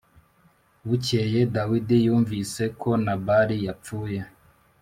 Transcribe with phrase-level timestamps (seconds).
[0.87, 4.19] Bukeye Dawidi yumvise ko Nabali yapfuye